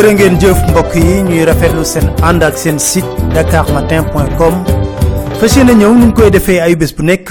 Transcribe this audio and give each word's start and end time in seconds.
jërë 0.00 0.12
ngeen 0.16 0.36
jëf 0.40 0.60
mbokk 0.70 0.94
yi 0.96 1.16
ñuy 1.26 1.42
rafetlu 1.44 1.82
seen 1.84 2.06
ànd 2.24 2.40
ak 2.42 2.56
seen 2.56 2.78
site 2.80 3.10
dakarmatin.com 3.34 4.54
fas 5.40 5.56
yéene 5.58 5.74
ñëw 5.76 5.92
ñu 5.92 6.06
koy 6.16 6.30
defee 6.32 6.56
ay 6.60 6.72
bés 6.76 6.94
bu 6.96 7.02
nekk 7.04 7.28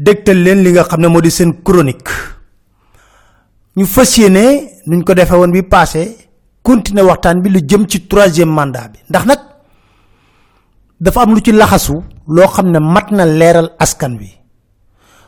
dégtal 0.00 0.40
leen 0.44 0.62
li 0.64 0.72
nga 0.72 0.84
xam 0.88 1.00
ne 1.02 1.08
moo 1.08 1.20
di 1.20 1.30
seen 1.30 1.52
chronique. 1.62 2.08
Ñu 3.76 3.84
fas 3.84 4.16
nuñ 4.86 5.02
ko 5.04 5.12
defee 5.14 5.36
woon 5.36 5.52
bi 5.52 5.62
passé 5.62 6.16
continuer 6.62 7.04
waxtaan 7.04 7.42
bi 7.42 7.50
lu 7.50 7.60
jëm 7.68 7.86
ci 7.86 8.06
troisième 8.08 8.48
mandat 8.48 8.88
bi. 8.92 8.98
Ndax 9.10 9.26
nag 9.26 9.38
dafa 11.00 11.20
am 11.20 11.34
lu 11.34 11.40
ci 11.44 11.52
laxasu 11.52 12.00
loo 12.28 12.48
xam 12.48 12.70
ne 12.70 12.78
mat 12.78 13.10
na 13.10 13.26
leeral 13.26 13.74
askan 13.78 14.16
wi. 14.18 14.30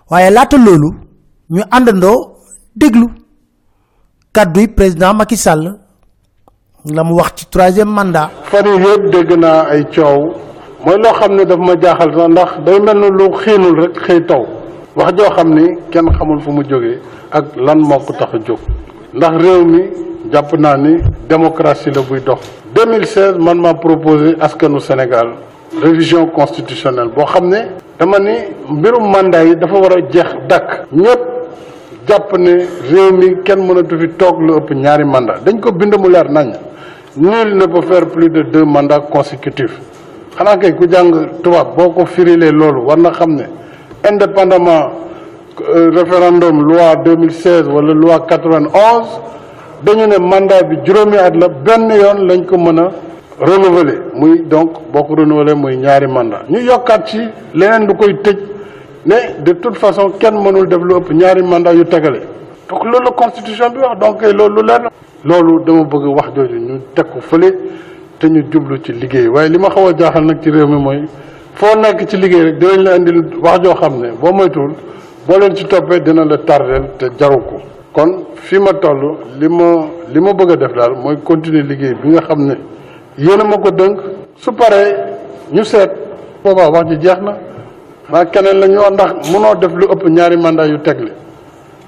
Waaye 0.08 0.30
laata 0.30 0.56
loolu 0.56 0.94
ñu 1.50 1.60
àndandoo 1.70 2.36
déglu 2.74 3.08
kàdduy 4.32 4.68
président 4.68 5.12
Macky 5.12 5.36
Sall 5.36 5.81
la 6.90 7.04
mu 7.04 7.12
wax 7.14 7.32
ci 7.36 7.46
troisième 7.46 7.88
mandat. 7.90 8.28
fan 8.44 8.66
yii 8.66 8.82
yëpp 8.82 9.10
dégg 9.12 9.38
naa 9.38 9.66
ay 9.70 9.84
coow. 9.94 10.34
mooy 10.84 10.96
loo 10.98 11.12
xam 11.12 11.36
ne 11.36 11.44
daf 11.44 11.58
ma 11.58 11.76
jaaxal 11.80 12.12
sax 12.14 12.28
ndax 12.28 12.50
day 12.66 12.80
mel 12.80 12.98
ni 12.98 13.08
lu 13.10 13.30
xiinul 13.38 13.80
rek 13.80 13.96
xëy 14.02 14.26
taw. 14.26 14.44
wax 14.96 15.12
joo 15.16 15.30
xam 15.30 15.54
ni 15.54 15.76
kenn 15.92 16.10
xamul 16.18 16.40
fu 16.40 16.50
mu 16.50 16.62
jógee 16.68 16.98
ak 17.30 17.44
lan 17.56 17.78
moo 17.78 17.98
ko 18.00 18.12
tax 18.14 18.34
a 18.34 18.38
jóg. 18.44 18.58
ndax 19.14 19.30
réew 19.42 19.64
mi 19.64 19.82
jàpp 20.32 20.52
naa 20.58 20.76
ni 20.76 20.96
démocratie 21.28 21.92
la 21.92 22.02
buy 22.02 22.20
dox. 22.20 22.40
2016 22.74 23.38
man 23.38 23.60
maa 23.60 23.74
proposé 23.74 24.34
askanu 24.40 24.80
Sénégal 24.80 25.34
révision 25.80 26.26
constitutionnelle 26.26 27.10
boo 27.14 27.24
xam 27.26 27.48
ne 27.48 27.58
dama 27.98 28.18
ni 28.18 28.34
mbirum 28.68 29.08
mandat 29.08 29.44
yi 29.46 29.54
dafa 29.54 29.74
war 29.78 29.92
a 29.92 30.00
jeex 30.10 30.34
dàkk. 30.48 30.86
ñëpp 30.92 31.20
jàpp 32.08 32.38
ne 32.38 32.66
réew 32.90 33.12
mi 33.12 33.40
kenn 33.44 33.64
mënatu 33.64 33.96
fi 34.00 34.08
toog 34.18 34.40
lu 34.40 34.56
ëpp 34.56 34.70
ñaari 34.74 35.04
mandat. 35.04 35.44
dañ 35.44 35.60
ko 35.60 35.70
bind 35.70 35.94
mu 35.96 36.08
leer 36.10 36.28
nañ. 36.28 36.52
Nul 37.16 37.54
ne 37.56 37.66
peut 37.66 37.82
faire 37.82 38.06
plus 38.08 38.28
de 38.28 38.42
deux 38.42 38.64
mandats 38.64 39.00
consécutifs. 39.00 39.78
Xanaa 40.36 40.56
kay 40.56 40.74
ku 40.74 40.86
jàng 40.90 41.40
tubaab 41.42 41.76
boo 41.76 41.90
ko 41.90 42.06
firilee 42.06 42.50
loolu 42.52 42.82
war 42.86 42.96
na 42.98 43.10
indépendamment 44.08 44.90
référendum 45.96 46.62
loi 46.62 46.96
2016 47.04 47.68
wala 47.68 47.92
loi 47.94 48.18
91 48.26 49.20
dañu 49.84 50.06
ne 50.06 50.18
mandat 50.18 50.62
bi 50.68 50.76
juróomi 50.84 51.16
at 51.16 51.34
la 51.36 51.48
benn 51.48 51.90
yoon 51.90 52.26
lañ 52.26 52.44
ko 52.46 52.56
mën 52.56 52.88
renouveler. 53.40 53.98
Muy 54.14 54.42
donc 54.48 54.72
boo 54.92 55.02
ko 55.04 55.14
renouveler 55.16 55.54
muy 55.56 55.76
ñaari 55.76 56.06
mandat. 56.06 56.48
Ñu 56.48 56.60
yokkaat 56.60 57.06
ci 57.08 57.18
leneen 57.54 57.86
lu 57.86 57.94
koy 57.94 58.14
tëj 58.22 58.36
ne 59.06 59.14
de 59.44 59.52
toute 59.54 59.76
façon 59.76 60.10
kenn 60.18 60.34
mënul 60.34 60.66
def 60.68 60.78
lu 60.82 60.94
ëpp 60.96 61.12
ñaari 61.12 61.42
mandat 61.42 61.74
yu 61.74 61.84
tegale. 61.84 62.20
Donc 62.68 62.84
loolu 62.84 63.04
la 63.04 63.10
constitution 63.12 63.70
bi 63.70 63.78
wax 63.80 63.98
donc 63.98 64.22
loolu 64.22 64.62
lu 64.62 64.66
na 64.66 64.78
loolu 65.24 65.62
dama 65.64 65.84
bëgg 65.84 66.04
wax 66.16 66.28
jooju 66.34 66.58
ñu 66.58 66.80
teg 66.94 67.06
ko 67.12 67.20
fële 67.20 67.48
te 68.18 68.26
ñu 68.28 68.42
jublu 68.50 68.78
ci 68.82 68.92
liggéey 68.92 69.28
waaye 69.28 69.48
li 69.48 69.58
ma 69.58 69.68
xaw 69.70 69.88
a 69.88 69.92
jaaxal 69.96 70.24
nag 70.24 70.40
ci 70.42 70.50
réew 70.50 70.66
mi 70.66 70.76
mooy 70.80 71.04
foo 71.54 71.74
nekk 71.78 72.06
ci 72.08 72.16
liggéey 72.16 72.42
rek 72.44 72.58
dinañ 72.58 72.82
la 72.82 72.96
indil 72.96 73.22
wax 73.40 73.60
joo 73.62 73.74
xam 73.74 74.00
ne 74.00 74.10
boo 74.20 74.32
moytuwul 74.32 74.72
boo 75.26 75.38
leen 75.38 75.54
ci 75.54 75.64
toppee 75.66 76.00
dina 76.02 76.24
la 76.24 76.38
tardeel 76.38 76.84
te 76.98 77.06
jaru 77.18 77.38
ko. 77.38 77.60
kon 77.92 78.24
fi 78.34 78.58
ma 78.58 78.72
toll 78.74 79.16
li 79.38 79.48
ma 79.48 79.86
li 80.12 80.20
ma 80.20 80.32
bëgg 80.32 80.50
a 80.50 80.56
def 80.56 80.72
daal 80.74 80.94
mooy 80.96 81.16
continuer 81.22 81.62
liggéey 81.64 81.94
bi 82.02 82.08
nga 82.08 82.20
xam 82.22 82.46
ne 82.46 82.54
yéen 83.18 83.40
a 83.40 83.44
ma 83.44 83.56
ko 83.58 83.70
dënk. 83.70 83.98
su 84.36 84.52
paree 84.52 84.94
ñu 85.52 85.62
seet 85.64 85.90
boobaa 86.42 86.70
wax 86.70 86.88
ji 86.90 86.96
jeex 87.00 87.20
na. 87.22 87.36
maa 88.10 88.24
keneen 88.24 88.58
la 88.60 88.66
ñu 88.66 88.80
ndax 88.92 89.30
mënoo 89.32 89.54
def 89.54 89.72
lu 89.74 89.86
ëpp 89.92 90.08
ñaari 90.08 90.36
mandat 90.36 90.68
yu 90.68 90.78
tegle. 90.80 91.12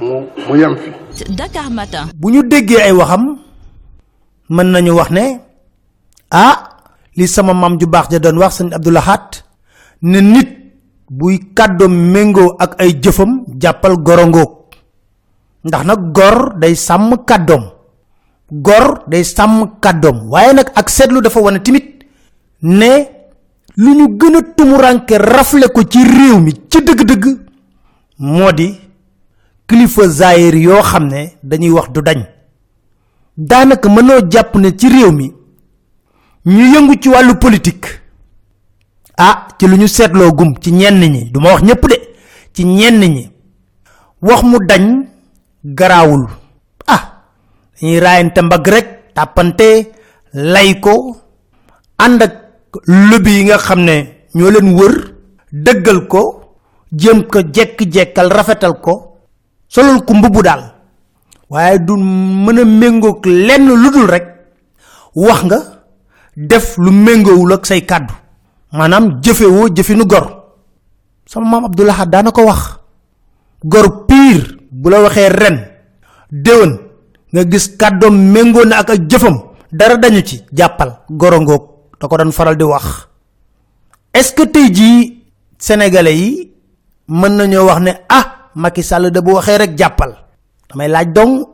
mu 0.00 0.26
mu 0.48 0.54
yem 0.56 0.74
fi. 0.76 0.90
Dakar 1.34 1.70
Matin. 1.70 2.06
bu 2.14 2.30
ñu 2.30 2.42
déggee 2.42 2.80
ay 2.82 2.92
waxam 2.92 3.38
mën 4.48 4.66
nañu 4.72 4.92
wax 4.94 5.10
ne 5.10 5.40
ah 6.30 6.56
li 7.16 7.26
sama 7.28 7.52
mam 7.54 7.78
ju 7.80 7.86
baax 7.86 8.06
ja 8.10 8.18
doon 8.18 8.38
wax 8.38 8.52
sëñ 8.60 8.74
Abdoulahat 8.74 9.44
ne 10.02 10.20
nit 10.20 10.50
buy 11.10 11.38
kàddoom 11.54 11.92
méngoo 12.12 12.56
ak 12.58 12.80
ay 12.80 13.00
jëfam 13.02 13.44
jàppal 13.60 13.96
gorongoog 14.02 14.52
ndax 15.64 15.84
nag 15.84 16.00
gor 16.12 16.54
day 16.60 16.74
sàmm 16.76 17.24
kàddoom 17.26 17.64
gor 18.50 19.02
day 19.08 19.24
sàmm 19.24 19.78
kàddoom 19.80 20.28
waaye 20.30 20.52
nag 20.52 20.68
ak 20.74 20.90
seetlu 20.90 21.20
dafa 21.20 21.40
wane 21.40 21.58
timit 21.62 22.04
ne 22.62 22.90
lu 23.76 23.90
ñu 23.94 24.06
gën 24.18 24.36
a 24.36 24.40
tumuranke 24.56 25.14
rafle 25.18 25.66
ko 25.74 25.82
ci 25.84 26.04
réew 26.04 26.38
mi 26.40 26.52
ci 26.70 26.78
dëgg-dëgg 26.82 27.24
moo 28.18 28.52
di 28.52 28.85
kilifa 29.68 30.08
zaayir 30.08 30.54
yoo 30.56 30.82
xam 30.82 31.06
ne 31.08 31.32
dañuy 31.42 31.70
wax 31.70 31.90
du 31.92 32.00
dañ. 32.02 32.22
daanaka 33.36 33.88
mënoo 33.88 34.20
jàpp 34.30 34.54
ne 34.56 34.70
ci 34.76 34.88
réew 34.88 35.10
mi 35.12 35.32
ñu 36.46 36.64
yëngu 36.74 36.94
ci 37.02 37.08
wàllu 37.08 37.34
politique. 37.38 38.00
ah 39.16 39.48
ci 39.58 39.66
lu 39.66 39.76
ñu 39.76 39.86
seetloo 39.88 40.32
gum 40.32 40.54
ci 40.60 40.70
ñenn 40.72 41.00
ñi 41.00 41.30
duma 41.32 41.50
wax 41.52 41.62
ñépp 41.62 41.82
de 41.88 41.96
ci 42.54 42.64
ñenn 42.64 43.00
ñi. 43.00 43.30
wax 44.22 44.42
mu 44.42 44.58
dañ 44.68 45.06
garaawul. 45.64 46.26
ah 46.86 47.22
dañuy 47.80 48.00
raayante 48.00 48.40
mbag 48.42 48.66
rek 48.68 48.86
tàppante 49.14 49.92
lay 50.32 50.80
ko 50.80 51.16
ànd 51.98 52.22
ak 52.22 52.32
lobby 52.86 53.30
yi 53.36 53.44
nga 53.44 53.58
xam 53.58 53.80
ne 53.84 54.26
ñoo 54.34 54.50
leen 54.50 54.74
wër 54.74 54.94
dëggal 55.52 56.06
ko 56.08 56.22
jëm 56.92 57.22
ko 57.26 57.38
jekk-jekkal 57.54 58.28
rafetal 58.30 58.80
ko 58.80 59.15
solul 59.76 60.00
ku 60.08 60.12
mbubu 60.16 60.40
daal 60.40 60.62
waaye 61.52 61.78
du 61.84 61.94
mën 62.44 62.58
a 62.60 62.64
méngoog 62.64 63.20
lenn 63.28 63.68
lu 63.82 63.88
dul 63.92 64.08
rek 64.08 64.24
wax 65.14 65.40
nga 65.44 65.58
def 66.36 66.66
lu 66.78 66.90
méngoowul 66.92 67.52
ak 67.52 67.66
say 67.66 67.80
kàddu. 67.84 68.12
Maanaam 68.72 69.20
jëfewoo 69.22 69.68
jëfinu 69.74 70.04
gor. 70.06 70.26
Sama 71.26 71.46
maam 71.50 71.64
abdullah 71.64 72.06
daana 72.06 72.30
ko 72.32 72.42
wax. 72.46 72.62
Gor 73.64 74.06
pire 74.08 74.44
bu 74.70 74.90
la 74.90 75.00
waxee 75.02 75.28
ren 75.28 75.56
déwén 76.30 76.72
nga 77.32 77.42
gis 77.50 77.68
kàddoom 77.76 78.14
méngoo 78.32 78.64
na 78.64 78.78
ak 78.80 78.90
ak 78.90 79.00
jëfam 79.10 79.36
dara 79.72 79.96
dañu 79.96 80.20
ci 80.24 80.42
jàppal. 80.52 80.90
Gorongoog 81.10 81.62
da 82.00 82.08
ko 82.08 82.16
faral 82.32 82.56
di 82.56 82.64
wax. 82.64 83.08
Est 84.14 84.22
ce 84.22 84.32
que 84.34 84.42
tey 84.44 85.22
sénégalais 85.58 86.16
yi 86.16 86.52
mën 87.08 87.28
nañoo 87.36 87.66
wax 87.66 87.80
ne 87.80 87.92
ah 88.08 88.35
Macky 88.56 88.80
Sall 88.82 89.12
da 89.12 89.20
bu 89.20 89.36
waxee 89.36 89.58
rek 89.60 89.76
jàppal. 89.78 90.16
Damay 90.68 90.88
laaj 90.88 91.12
dong 91.12 91.44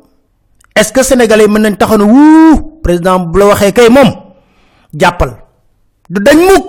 est 0.74 0.84
ce 0.84 0.92
que 0.92 1.02
sénégalais 1.02 1.48
mën 1.48 1.58
nañ 1.60 1.76
taxaw 1.76 1.98
ne 1.98 2.04
wuu 2.04 2.80
président 2.82 3.18
bu 3.26 3.38
la 3.40 3.46
waxee 3.46 3.72
kay 3.72 3.88
moom 3.90 4.08
jàppal. 4.94 5.30
Du 6.08 6.20
dañ 6.22 6.36
mukk. 6.38 6.64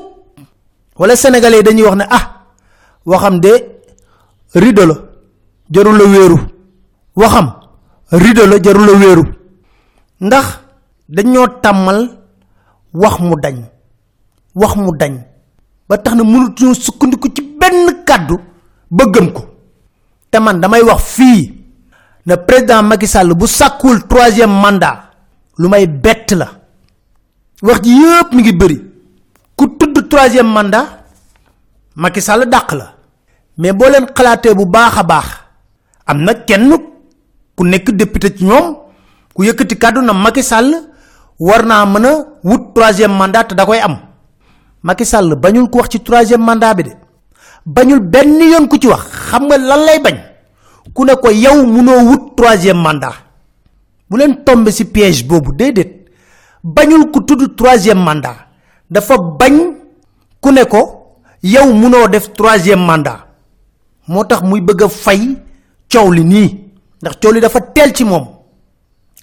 Wala 0.97 1.15
sénégalais 1.15 1.61
dañuy 1.63 1.83
wax 1.83 2.07
ah 2.09 2.45
waxam 3.05 3.39
de 3.39 3.51
rido 4.55 4.85
la 4.85 4.95
jarul 5.71 5.97
la 5.97 6.05
wéeru. 6.05 6.37
Waxam 7.15 7.53
rido 8.11 8.45
la 8.47 8.57
jarul 8.61 8.85
la 8.87 8.93
wéeru. 8.93 9.23
Ndax 10.19 10.45
dañoo 11.09 11.47
tàmmal 11.61 12.09
wax 12.93 13.19
mu 13.19 13.35
dañ 13.39 13.55
wax 14.55 14.75
mu 14.75 14.91
dañ. 14.97 15.13
Ba 15.87 15.97
tax 15.97 16.15
na 16.15 16.23
mënutuñoo 16.23 16.73
sukkandiku 16.73 17.27
ci 17.35 17.41
benn 17.59 18.03
kàddu 18.05 18.39
bëggam 18.89 19.31
ko 19.33 19.52
te 20.33 20.39
man 20.41 20.57
damay 20.59 20.81
wax 20.81 21.01
fii 21.15 21.41
ne 22.25 22.35
président 22.37 22.81
Macky 22.81 23.07
Sall 23.07 23.33
bu 23.37 23.45
sàkkul 23.47 24.07
troisième 24.09 24.49
mandat 24.63 24.97
lu 25.59 25.67
may 25.69 25.85
bett 25.87 26.31
la. 26.31 26.47
Wax 27.61 27.81
ji 27.83 27.91
yëpp 28.01 28.33
mi 28.33 28.41
ngi 28.41 28.53
bëri. 28.53 28.77
Ku 29.55 29.67
tudd 29.77 30.09
troisième 30.09 30.47
mandat 30.51 31.05
Macky 31.95 32.21
Sall 32.21 32.49
dàq 32.49 32.71
la. 32.73 32.93
Mais 33.57 33.71
boo 33.73 33.85
leen 33.89 34.07
xalaatee 34.15 34.55
bu 34.55 34.65
baax 34.65 34.97
a 34.97 35.03
baax 35.03 35.25
am 36.07 36.25
kenn 36.47 36.73
ku 37.55 37.63
nekk 37.63 37.91
député 37.91 38.33
ci 38.35 38.45
ñoom 38.45 38.75
ku 39.33 39.43
yëkkati 39.43 39.77
kàddu 39.77 40.01
na 40.01 40.13
Macky 40.13 40.41
Sall 40.43 40.73
war 41.39 41.63
naa 41.65 41.85
mën 41.85 42.05
a 42.05 42.11
wut 42.43 42.73
troisième 42.73 43.13
mandat 43.15 43.43
te 43.43 43.53
da 43.55 43.65
koy 43.65 43.79
am. 43.79 43.97
Macky 44.81 45.05
Sall 45.05 45.35
bañul 45.35 45.69
ko 45.69 45.77
wax 45.79 45.89
ci 45.91 45.99
troisième 45.99 46.41
mandat 46.41 46.73
bi 46.73 46.83
de 46.83 47.02
bañul 47.65 47.99
benn 47.99 48.39
yoon 48.39 48.67
ku 48.67 48.77
ci 48.77 48.87
wax. 48.87 49.03
Xam 49.29 49.45
nga 49.47 49.57
lan 49.57 49.85
lay 49.85 49.99
bañ? 49.99 50.17
Ku 50.93 51.05
ne 51.05 51.15
ko 51.15 51.29
yow 51.31 51.65
munoo 51.65 52.01
wut 52.09 52.35
troisième 52.35 52.77
mandat. 52.81 53.13
Bu 54.09 54.17
leen 54.17 54.43
tombe 54.43 54.69
si 54.71 54.85
piège 54.85 55.25
boobu 55.25 55.51
déedéet. 55.55 56.05
Bañul 56.63 57.11
ku 57.11 57.21
tudd 57.25 57.55
troisième 57.55 57.99
mandat. 58.03 58.35
Dafa 58.89 59.17
bañ 59.17 59.75
ku 60.41 60.51
ne 60.51 60.63
ko 60.65 61.17
yow 61.43 61.73
munoo 61.73 62.07
def 62.07 62.31
troisième 62.33 62.79
mandat. 62.85 63.27
Moo 64.07 64.23
tax 64.25 64.41
muy 64.43 64.61
bëgg 64.61 64.83
a 64.83 64.89
fay 64.89 65.37
coow 65.91 66.11
li 66.11 66.23
nii. 66.23 66.59
Ndax 67.01 67.15
coow 67.21 67.31
li 67.33 67.39
dafa 67.39 67.61
teel 67.61 67.93
ci 67.93 68.03
moom. 68.03 68.27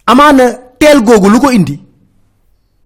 Amaana 0.06 0.52
teel 0.78 1.02
googu 1.02 1.28
lu 1.28 1.38
indi 1.52 1.80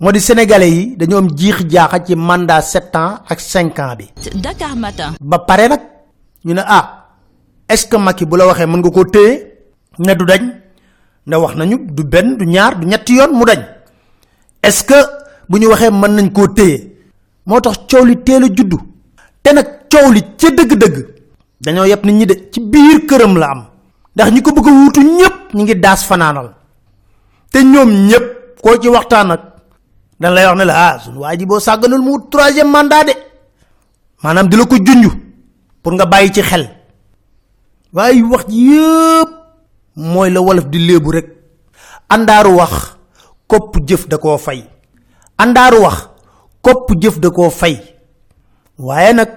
moo 0.01 0.13
di 0.13 0.21
sénégalais 0.21 0.71
yi 0.77 0.97
dañoo 0.97 1.19
am 1.19 1.29
jiix 1.37 1.57
jaaxa 1.71 1.99
ci 2.07 2.15
mandat 2.17 2.63
sept 2.63 2.95
ans 2.97 3.21
ak 3.29 3.41
cinq 3.41 3.79
ans 3.79 3.95
bi. 3.97 4.07
Dakar 4.35 4.75
Matin. 4.77 5.13
ba 5.21 5.39
pare 5.39 5.69
nag 5.69 5.81
ñu 6.45 6.55
ne 6.55 6.63
ah 6.67 7.01
est 7.69 7.77
ce 7.77 7.87
que 7.87 7.97
Macky 7.97 8.25
bu 8.27 8.37
la 8.37 8.47
waxee 8.47 8.67
mën 8.67 8.79
nga 8.81 8.91
koo 8.91 9.05
téye? 9.05 9.53
Ne 9.99 10.13
du 10.15 10.25
dañ. 10.27 10.43
Ne 11.27 11.37
wax 11.37 11.55
nañu 11.57 11.79
du 11.97 12.03
benn 12.05 12.37
du 12.37 12.45
ñaar 12.47 12.77
du 12.79 12.87
ñetti 12.87 13.15
yoon 13.15 13.33
mu 13.39 13.45
dañ. 13.45 13.61
Est 14.63 14.71
ce 14.73 14.85
que 14.85 14.95
bu 15.49 15.59
ñu 15.61 15.67
waxee 15.69 15.91
mën 15.91 16.09
nañ 16.17 16.31
koo 16.33 16.49
téye? 16.49 16.97
Moo 17.47 17.61
tax 17.61 17.79
coow 17.91 18.05
li 18.05 18.17
teel 18.23 18.45
a 18.45 18.49
juddu 18.49 18.77
te 19.43 19.53
nag 19.55 19.67
coow 19.91 20.11
li 20.13 20.21
ca 20.39 20.49
dëgg-dëgg 20.51 20.97
dañoo 21.61 21.85
yeb 21.85 22.05
nit 22.05 22.13
ñi 22.15 22.27
de 22.27 22.35
ci 22.53 22.61
biir 22.61 23.07
këram 23.07 23.37
la 23.39 23.47
am. 23.51 23.65
Ndax 24.15 24.31
ñi 24.33 24.43
ko 24.43 24.51
bëgg 24.53 24.67
a 24.69 24.71
wuutu 24.71 25.01
ñëpp 25.01 25.55
ñi 25.55 25.63
ngi 25.63 25.75
daas 25.81 26.05
fanaanal. 26.05 26.51
Te 27.53 27.59
ñoom 27.63 27.91
ñëpp 28.09 28.25
koo 28.63 28.77
ci 28.83 28.89
waxtaan 28.89 29.29
nag 29.29 29.41
dañ 30.25 30.33
lay 30.35 30.47
wax 30.49 30.57
ne 30.59 30.65
la 30.65 30.75
ah 30.89 30.99
suñu 30.99 31.19
waa 31.21 31.37
ji 31.37 31.45
boo 31.47 31.61
sàgganul 31.61 32.01
mu 32.03 32.13
troisième 32.33 32.71
mandat 32.73 33.05
de 33.05 33.13
maanaam 34.23 34.49
di 34.49 34.57
la 34.57 34.65
ko 34.65 34.77
junj 34.77 35.05
pour 35.83 35.93
nga 35.93 36.07
bàyyi 36.07 36.33
ci 36.33 36.43
xel 36.43 36.65
waaye 37.93 38.23
wax 38.33 38.45
yëpp 38.49 39.31
mooy 39.97 40.31
la 40.31 40.41
wolof 40.41 40.67
di 40.67 40.79
léebu 40.79 41.11
rek. 41.13 41.29
Àndaaru 42.09 42.57
wax 42.57 42.97
kopp 43.47 43.77
jëf 43.87 44.07
da 44.09 44.19
fay. 44.39 44.65
Àndaaru 45.39 45.79
wax 45.83 46.09
kopp 46.63 46.91
jëf 47.01 47.19
da 47.21 47.29
fay. 47.51 47.79
Waaye 48.79 49.13
nag 49.15 49.31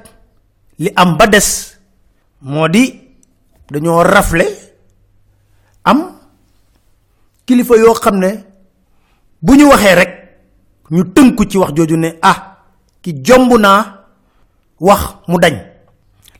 li 0.80 0.90
am 0.96 1.18
ba 1.18 1.28
des 1.28 1.78
moo 2.42 2.68
di 2.68 3.00
dañoo 3.72 4.04
rafle. 4.04 4.46
Am 5.84 6.12
kilifa 7.46 7.76
yoo 7.78 7.94
xam 7.94 8.18
ne 8.20 8.44
bu 9.42 9.54
ñu 9.56 9.70
waxee 9.70 9.96
rek 9.96 10.17
ñu 10.92 11.04
tënku 11.14 11.46
ci 11.50 11.58
wax 11.58 11.74
jooju 11.76 11.98
ne 11.98 12.18
ah 12.22 12.58
ki 13.02 13.14
jomb 13.24 13.54
naa 13.60 14.06
wax 14.80 15.02
mu 15.28 15.38
dañ. 15.40 15.56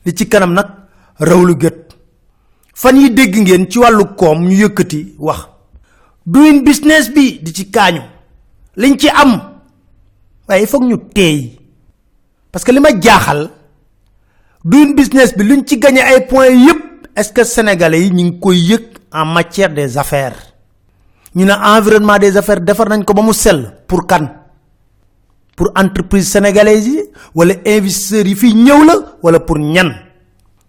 Li 0.04 0.14
ci 0.14 0.28
kanam 0.28 0.52
nag 0.54 0.66
rawlu 1.18 1.54
gët. 1.56 1.94
Fan 2.74 2.96
yi 2.96 3.10
dégg 3.10 3.34
ngeen 3.36 3.70
ci 3.70 3.78
wàllu 3.78 4.14
koom 4.16 4.44
ñu 4.48 4.54
yëkkati 4.56 5.14
wax. 5.18 5.48
Doing 6.26 6.62
business 6.64 7.10
bi 7.12 7.40
di 7.42 7.52
ci 7.52 7.70
kaañu. 7.70 8.00
Liñ 8.76 8.96
ci 8.98 9.08
am. 9.08 9.40
Waaye 10.48 10.66
foog 10.66 10.84
ñu 10.84 10.96
teey. 11.14 11.58
Parce 12.52 12.64
que 12.64 12.72
li 12.72 12.80
ma 12.80 12.88
jaaxal 13.00 13.50
doing 14.64 14.94
business 14.94 15.34
bi 15.36 15.44
luñ 15.44 15.64
ci 15.66 15.78
gagné 15.78 16.00
ay 16.02 16.26
points 16.26 16.48
yépp 16.50 17.08
est-ce 17.16 17.32
que 17.32 17.44
sénégalais 17.44 18.02
yi 18.04 18.10
ñu 18.10 18.22
ngi 18.24 18.38
koy 18.40 18.56
yëg 18.58 18.84
en 19.12 19.24
matière 19.26 19.70
des 19.74 19.98
affaires? 19.98 20.36
Ñu 21.34 21.44
ne 21.44 21.52
environnement 21.52 22.18
des 22.18 22.36
affaires 22.36 22.60
defar 22.60 22.88
nañ 22.88 23.04
ko 23.04 23.12
ba 23.12 23.22
mu 23.22 23.32
sell. 23.32 23.74
Pour 23.86 24.06
kan 24.06 24.37
pour 25.58 25.72
entreprise 25.74 26.30
sénégalaise 26.30 26.86
yi 26.86 27.00
wala 27.34 27.54
investisseurs 27.66 28.28
yi 28.30 28.36
fi 28.36 28.54
ñëw 28.54 28.84
la 28.86 28.94
wala 29.22 29.40
pour 29.40 29.58
ñan. 29.58 29.90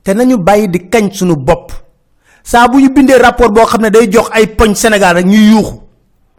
Te 0.03 0.12
nañu 0.13 0.38
bàyyi 0.38 0.68
di 0.68 0.89
kañ 0.89 1.12
suñu 1.13 1.36
bopp. 1.38 1.71
Saa 2.44 2.68
bu 2.68 2.80
ñu 2.81 2.89
bindee 2.89 3.18
rapport 3.21 3.51
boo 3.51 3.65
xam 3.68 3.81
ne 3.83 3.89
day 3.91 4.09
jox 4.12 4.30
ay 4.33 4.47
poñ 4.57 4.74
sénégal 4.74 5.15
rek 5.18 5.25
ñuy 5.27 5.51
yuuxu 5.51 5.75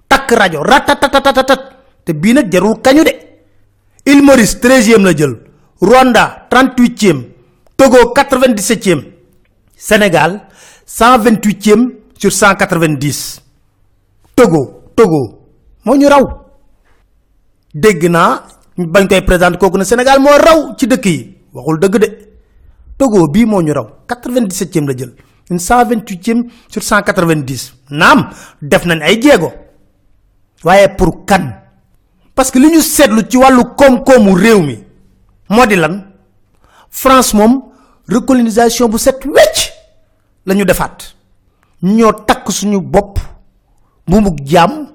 takk 0.09 0.31
rajo 0.33 0.63
ratatatatatat 0.65 1.61
te 2.05 2.13
bii 2.13 2.33
nag 2.35 2.53
jarul 2.53 2.81
kañu 2.83 3.05
de. 3.05 3.15
Il 4.07 4.23
maurice 4.25 4.59
13e 4.59 4.99
la 5.05 5.13
jël 5.17 5.37
rwanda 5.81 6.49
38e 6.51 7.25
togo 7.77 8.13
97e 8.17 9.05
sénégal 9.77 10.49
128e 10.89 11.91
sur 12.19 12.33
190 12.33 13.43
togo 14.35 14.83
togo 14.97 15.47
moo 15.85 15.95
ñu 15.97 16.09
raw 16.09 16.50
dégg 17.75 18.09
naa 18.11 18.43
bañ 18.77 19.07
koy 19.09 19.23
présenter 19.23 19.59
kooku 19.59 19.79
ne 19.79 19.85
sénégal 19.85 20.19
moo 20.21 20.31
raw 20.31 20.75
ci 20.77 20.87
dëkk 20.87 21.05
yi. 21.07 21.37
Waxul 21.53 21.79
dëgg 21.79 21.99
de. 21.99 22.09
Togo 22.99 23.29
bii 23.29 23.45
moo 23.47 23.63
ñu 23.63 23.73
raw. 23.73 23.87
97e 24.09 24.87
la 24.87 24.97
jël. 24.97 25.15
Une 25.51 25.59
128e 25.59 26.45
sur 26.69 26.83
190 26.83 27.75
naam 27.91 28.31
def 28.63 28.85
nañ 28.87 29.01
ay 29.03 29.21
jéego. 29.21 29.53
Waaye 30.65 30.89
pour 30.97 31.25
kan? 31.27 31.55
Parce 32.35 32.51
que 32.51 32.59
li 32.59 32.71
ñu 32.71 32.81
seetlu 32.81 33.23
ci 33.29 33.37
wàllu 33.37 33.63
koom-koomu 33.77 34.35
réew 34.35 34.61
mi 34.63 34.79
moo 35.49 35.67
di 35.67 35.77
lan? 35.77 36.05
France 36.91 37.35
moom 37.35 37.63
recolonisation 38.09 38.89
bu 38.89 38.99
set 38.99 39.25
wecc 39.25 39.73
la 40.47 40.55
ñu 40.55 40.65
defaat. 40.65 41.15
Ñoo 41.83 42.13
takk 42.27 42.51
suñu 42.51 42.81
bopp 42.81 43.19
bu 44.07 44.37
jaam 44.45 44.89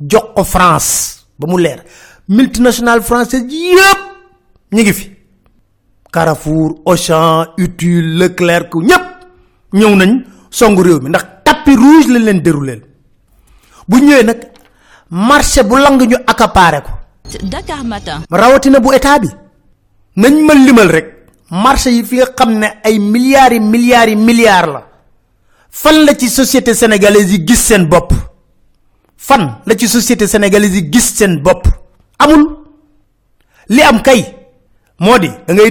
jox 0.00 0.32
ko 0.34 0.44
france 0.44 1.24
ba 1.38 1.46
mu 1.46 1.56
leer 1.58 1.82
multinationale 2.28 3.02
française 3.02 3.46
yépp 3.48 4.00
ñi 4.72 4.82
ngi 4.82 4.92
fi. 4.92 5.10
Carrefour 6.12 6.80
auchan 6.84 7.46
utile 7.58 8.16
leclerc 8.18 8.70
ñépp 8.74 9.04
ñëw 9.72 9.94
nañ 9.96 10.24
songu 10.50 10.82
réew 10.82 11.00
mi 11.00 11.08
ndax 11.08 11.24
tapis 11.44 11.76
rouge 11.76 12.08
lañ 12.08 12.22
leen 12.24 12.40
dérouleel 12.42 12.82
bu 13.88 13.96
ñëwee 13.98 14.24
nag 14.24 14.40
marché 15.10 15.62
bu 15.64 15.76
lang 15.76 16.00
ñu 16.00 16.16
accaparé 16.26 16.82
ko. 16.82 16.90
Dakar 17.42 17.84
Matin. 17.84 18.22
rawatina 18.30 18.80
bu 18.80 18.92
état 18.94 19.18
bi. 19.18 19.28
Nañ 20.16 20.44
ma 20.46 20.54
limal 20.54 20.88
rek 20.90 21.06
marché 21.50 21.90
yi 21.90 22.04
fi 22.04 22.16
nga 22.16 22.26
xam 22.36 22.58
ne 22.58 22.66
ay 22.84 22.98
milliards 22.98 23.54
yi 23.54 23.60
milliards 23.60 24.10
yi 24.10 24.16
milliards 24.16 24.72
la. 24.72 24.82
Fan 25.70 26.04
la 26.04 26.14
ci 26.16 26.28
société 26.28 26.74
sénégalaise 26.74 27.32
yi 27.32 27.44
gis 27.46 27.56
seen 27.66 27.86
bopp? 27.86 28.12
Fan 29.16 29.60
la 29.66 29.76
ci 29.76 29.86
société 29.88 30.26
sénégalaise 30.26 30.74
yi 30.76 30.88
gis 30.92 31.14
seen 31.16 31.40
bopp 31.42 31.68
amul. 32.18 32.58
Li 33.68 33.82
am 33.82 34.00
kay 34.02 34.24
moo 35.00 35.18
da 35.18 35.52
ngay 35.54 35.70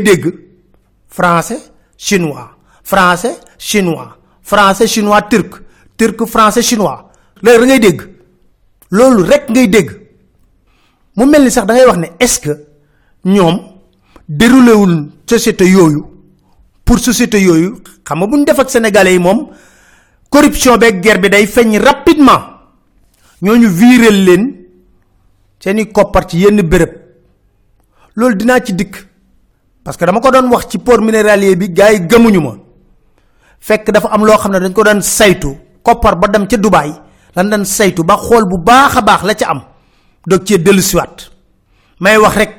français 1.10 1.60
chinois 1.98 2.50
français 2.84 3.36
chinois 3.58 4.10
français 4.44 4.88
chinois 4.88 5.22
turc 5.24 5.62
turc 5.98 6.26
français 6.26 6.62
chinois. 6.62 7.10
Léegi 7.42 7.60
da 7.60 7.66
ngay 7.66 7.80
dégg. 7.80 8.02
Loolu 8.92 9.24
rek 9.24 9.50
ngay 9.50 9.68
dégg. 9.68 9.90
Mu 11.16 11.26
mel 11.26 11.44
ni 11.44 11.52
sax 11.52 11.66
da 11.66 11.74
ngay 11.74 11.86
wax 11.86 11.98
ne 11.98 12.08
est-ce 12.20 12.40
que 12.40 12.66
ñoom 13.26 13.60
déroulé 14.30 14.74
wul 14.74 15.10
société 15.30 15.66
yooyu 15.66 16.04
pour 16.86 17.00
société 17.00 17.40
xam 18.06 18.44
def 18.46 18.60
ak 18.60 18.70
corruption 20.30 20.78
beeg 20.78 21.02
guerre 21.02 21.20
bi 21.20 21.30
day 21.30 21.48
feeñ 21.48 21.78
rapidement. 21.80 22.42
Ñooñu 23.42 23.68
viréel 23.70 24.24
leen 24.26 24.57
seeni 25.60 25.92
koppar 25.92 26.26
ci 26.28 26.38
yenn 26.40 26.62
béréb 26.62 26.92
loolu 28.16 28.36
dinaa 28.36 28.60
ci 28.60 28.74
dikk. 28.74 29.08
Parce 29.88 29.96
que 29.96 30.04
dama 30.04 30.20
ko 30.20 30.32
doon 30.32 30.50
wax 30.52 30.68
ci 30.68 30.78
port 30.80 31.00
minéralier 31.00 31.56
bi 31.56 31.70
gars 31.72 31.94
yi 31.94 32.02
gëmuñu 32.08 32.42
ma. 32.42 32.56
Fekk 33.60 33.92
dafa 33.92 34.10
am 34.12 34.26
loo 34.26 34.36
xam 34.38 34.52
ne 34.52 34.60
dañ 34.60 34.74
ko 34.74 34.84
doon 34.84 35.00
saytu. 35.02 35.56
Koppar 35.82 36.20
ba 36.20 36.28
dem 36.28 36.46
ca 36.46 36.58
dubaay 36.58 36.92
lan 37.36 37.50
doon 37.50 37.64
saytu 37.64 38.04
ba 38.04 38.18
xool 38.18 38.44
bu 38.50 38.58
baax 38.60 38.98
a 38.98 39.02
baax 39.02 39.24
la 39.24 39.34
ca 39.34 39.46
am. 39.48 39.62
Dog 40.28 40.44
cee 40.46 40.58
dellu 40.60 40.82
siwaat 40.82 41.32
may 42.02 42.18
wax 42.18 42.36
rek 42.36 42.52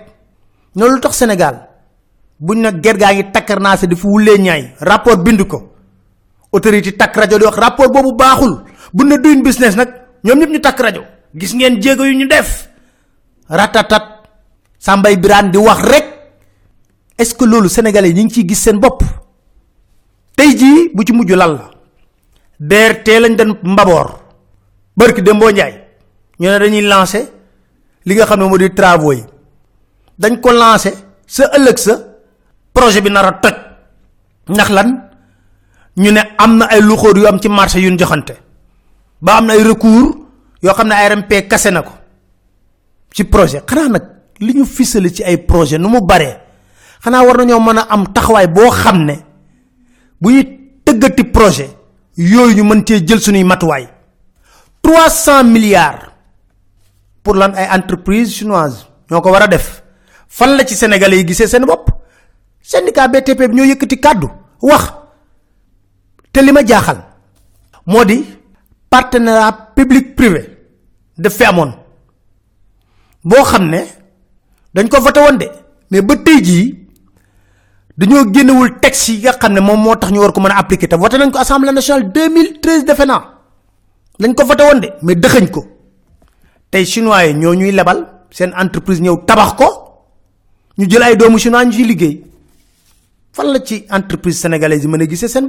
noonu 0.74 0.94
lu 0.94 1.00
tax 1.00 1.16
sénégal 1.16 1.68
buñ 2.40 2.60
na 2.62 2.70
ger 2.80 2.96
gaa 2.96 3.12
ngi 3.12 3.30
takkar 3.30 3.60
naa 3.60 3.76
di 3.76 3.94
fu 3.94 4.08
wulee 4.08 4.38
ñaay 4.38 4.72
rapport 4.80 5.18
bind 5.22 5.44
ko. 5.46 5.72
Autorité 6.52 6.96
takk 6.96 7.14
rajo 7.16 7.38
di 7.38 7.44
wax 7.44 7.56
rapport 7.58 7.90
boobu 7.92 8.16
baaxul. 8.16 8.64
Bu 8.94 9.04
ne 9.04 9.18
doing 9.18 9.42
business 9.42 9.76
nag 9.76 9.88
ñoom 10.24 10.38
ñëpp 10.38 10.50
ñu 10.50 10.60
takk 10.60 10.80
rajo. 10.80 11.02
Gis 11.36 11.52
ngeen 11.54 11.82
jéego 11.82 12.04
yu 12.04 12.14
ñu 12.16 12.26
def 12.26 12.67
ratatat. 13.48 14.04
Sambay 14.78 15.16
biraan 15.18 15.50
di 15.50 15.58
wax 15.58 15.80
rek. 15.82 16.06
Est 17.18 17.24
ce 17.24 17.34
que 17.34 17.44
loolu 17.44 17.68
sénégalais 17.68 18.12
ñi 18.12 18.24
ngi 18.24 18.34
ciy 18.34 18.48
gis 18.48 18.54
seen 18.62 18.78
bopp? 18.78 19.02
Tey 20.36 20.56
jii 20.56 20.90
bu 20.94 21.02
ci 21.04 21.12
mujj 21.12 21.32
lal 21.34 21.52
la. 21.58 23.20
Lañ 23.20 23.34
den 23.36 23.58
mbaboor. 23.62 24.20
Barki 24.96 25.22
dembo 25.22 25.50
njaay 25.50 25.74
ñu 26.40 26.46
ne 26.48 26.58
dañuy 26.58 26.82
lancer 26.82 27.26
li 28.04 28.14
nga 28.14 28.24
xam 28.26 28.38
ne 28.40 28.46
moo 28.48 28.56
di 28.58 28.70
travaux 28.72 29.14
dañ 30.18 30.40
ko 30.40 30.52
lancer 30.52 30.94
sa 31.26 31.44
ëllëg 31.56 31.78
sa 31.78 31.94
projet 32.72 33.00
bi 33.02 33.10
nar 33.10 33.24
a 33.26 33.32
toj. 33.32 33.54
Ndax 34.48 34.68
lan? 34.70 34.88
Ñu 35.96 36.10
ne 36.12 36.20
am 36.38 36.56
na 36.58 36.66
ay 36.66 36.80
luxóor 36.80 37.18
yu 37.18 37.26
am 37.26 37.40
ci 37.40 37.48
marché 37.48 37.80
yu 37.80 37.96
joxante. 37.98 38.34
Ba 39.20 39.36
am 39.38 39.46
na 39.46 39.52
ay 39.54 39.62
recours 39.64 40.14
yoo 40.62 40.72
xam 40.74 40.86
ne 40.88 40.94
ARMP 40.94 41.48
kase 41.48 41.70
na 41.70 41.82
ko 41.82 41.97
ci 43.12 43.24
projet. 43.24 43.62
Xanaa 43.66 43.88
nag 43.88 44.02
li 44.40 44.52
ñu 44.54 44.64
fisale 44.64 45.10
ci 45.12 45.22
ay 45.24 45.38
projet 45.38 45.78
nu 45.78 45.88
mu 45.88 46.00
baree 46.00 46.36
xanaa 47.02 47.22
war 47.24 47.36
nañoo 47.38 47.60
mën 47.60 47.78
a 47.78 47.86
am 47.90 48.06
taxawaay 48.12 48.46
boo 48.46 48.70
xam 48.70 49.04
ne 49.04 49.14
bu 50.20 50.30
ñu 50.30 50.42
tëggati 50.84 51.24
projet 51.24 51.70
yooyu 52.16 52.54
ñu 52.56 52.64
mën 52.64 52.84
cee 52.86 53.04
jël 53.06 53.20
suñuy 53.20 53.44
matuwaay. 53.44 53.88
300 54.82 55.44
milliards 55.44 56.12
pour 57.22 57.34
lan 57.34 57.52
ay 57.54 57.68
entreprise 57.76 58.32
chinoise 58.34 58.86
ñoko 59.10 59.30
wara 59.30 59.46
def. 59.46 59.82
Fan 60.28 60.56
la 60.56 60.64
ci 60.66 60.74
sénégalais 60.74 61.18
yi 61.18 61.26
gisé 61.26 61.46
sen 61.46 61.64
bop 61.64 61.90
syndicat 62.62 63.08
btp 63.08 63.48
bi 63.48 63.54
ñoo 63.56 63.64
yëkëti 63.64 64.00
kaddu 64.00 64.28
wax. 64.62 64.92
Te 66.32 66.40
lima 66.42 66.62
jaaxal 66.64 67.02
modi 67.86 68.24
partenariat 68.90 69.72
public 69.74 70.14
privé 70.16 70.58
de 71.16 71.28
fi 71.28 71.44
bo 73.28 73.44
xamne 73.44 73.80
dañ 74.74 74.88
ko 74.88 75.00
voté 75.00 75.20
won 75.20 75.36
de. 75.38 75.46
mais 75.90 76.00
ba 76.02 76.16
tay 76.16 76.40
ji 76.42 76.88
dañoo 77.98 78.32
génnewul 78.32 78.80
texte 78.80 79.08
yi 79.12 79.18
nga 79.22 79.32
xamne 79.40 79.60
mom 79.60 79.80
moo 79.84 79.96
tax 79.96 80.10
ñu 80.12 80.20
war 80.20 80.32
ko 80.32 80.40
mën 80.40 80.50
a 80.52 80.58
appliquer 80.58 80.88
te 80.88 80.96
voté 80.96 81.18
nañ 81.18 81.30
ko 81.30 81.38
assemblée 81.38 81.72
nationale 81.72 82.10
2013 82.12 82.84
defe 82.88 83.04
naa. 83.06 83.22
lañ 84.18 84.34
ko 84.34 84.44
voté 84.44 84.62
won 84.64 84.80
de 84.80 84.88
mais 85.02 85.14
dëxëñ 85.14 85.46
ko. 85.50 85.60
tay 86.70 86.84
chinois 86.86 87.26
yi 87.26 87.34
ñoo 87.34 87.54
ñuy 87.54 87.72
lebal 87.72 87.98
seen 88.30 88.52
entreprise 88.56 89.00
ñëw 89.00 89.16
tabax 89.26 89.52
ko 89.60 89.68
ñu 90.78 90.88
jël 90.90 91.02
ay 91.02 91.16
doomu 91.16 91.38
chinois 91.38 91.64
ñu 91.66 91.72
ci 91.72 91.84
liggéey. 91.84 92.24
fan 93.32 93.52
la 93.52 93.58
ci 93.64 93.84
entreprise 93.90 94.38
sénégalaise 94.40 94.84
yi 94.84 94.88
mën 94.88 95.02
a 95.02 95.16
seen 95.16 95.46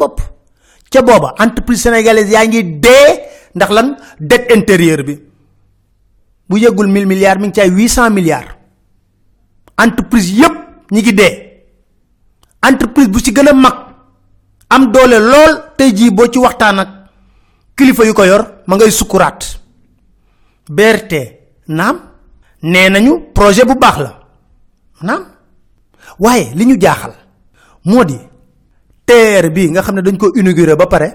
ca 0.91 0.99
entreprise 1.45 1.81
sénégalaise 1.81 2.31
yaa 2.31 2.45
ngi 2.45 2.61
ndax 3.55 3.69
lan? 3.71 3.95
dette 4.19 4.51
intérieure 4.55 5.03
bi 5.03 5.28
bu 6.49 6.57
yeggul 6.57 6.87
1000 6.87 7.05
milliards 7.05 7.41
mi 7.41 7.47
ngi 7.47 7.53
ci 7.53 7.61
ay 7.61 7.69
800 7.69 8.09
milliards. 8.09 8.55
Entreprise 9.77 10.31
yépp 10.33 10.55
ñi 10.91 11.01
ngi 11.01 11.13
dee. 11.13 11.63
Entreprise 12.67 13.09
bu 13.09 13.19
ci 13.19 13.31
gën 13.31 13.47
a 13.47 13.53
mag 13.53 13.75
am 14.69 14.91
doole 14.91 15.19
lool 15.19 15.53
tey 15.77 15.93
jii 15.95 16.11
boo 16.11 16.27
ci 16.27 16.39
waxtaan 16.39 16.79
ak 16.79 16.89
kilifa 17.75 18.03
yu 18.05 18.13
ko 18.13 18.23
yor 18.25 18.43
ma 18.67 18.75
ngay 18.75 18.91
sukuraat 18.91 19.59
BRT 20.69 21.13
nañu 22.61 23.31
projet 23.33 23.65
bu 23.65 23.75
baax 23.75 23.97
la 23.97 24.19
naam. 25.01 25.25
Waaye 26.19 26.51
li 26.55 26.65
ñu 26.65 26.75
jaaxal 26.79 27.13
moo 27.85 28.03
di 28.03 28.17
TER 29.05 29.51
bi 29.51 29.69
nga 29.69 29.81
xam 29.81 29.95
ne 29.95 30.01
dañ 30.01 30.17
ko 30.17 30.31
inauguré 30.35 30.75
ba 30.75 30.87
pare 30.87 31.09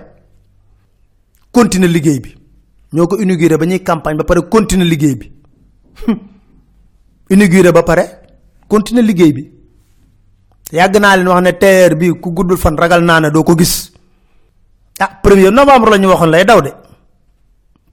continuer 1.52 1.90
liggéey 1.90 2.20
bi 2.20 2.30
ñoo 2.94 3.06
ko 3.10 3.18
inauguré 3.18 3.56
ba 3.58 3.66
campagne 3.82 4.16
ba 4.18 4.24
pare 4.24 4.48
continuer 4.48 4.86
liggéey 4.86 5.16
bi. 5.16 5.26
Inauguré 7.30 7.72
ba 7.72 7.82
pare 7.82 8.04
continuer 8.68 9.02
liggéey 9.04 9.32
bi. 9.32 9.50
Yàgg 10.72 10.96
naa 11.00 11.16
leen 11.16 11.28
wax 11.28 11.42
ne 11.42 11.52
TER 11.58 11.96
bi 11.96 12.12
ku 12.20 12.30
guddul 12.32 12.56
fan 12.56 12.76
ragal 12.76 13.02
naa 13.02 13.20
ne 13.20 13.30
doo 13.30 13.42
ko 13.42 13.54
gis. 13.56 13.90
Ah 15.00 15.10
premier 15.22 15.50
novembre 15.50 15.90
la 15.90 15.98
ñu 15.98 16.06
waxoon 16.08 16.30
lay 16.30 16.44
daw 16.44 16.60
de. 16.62 16.70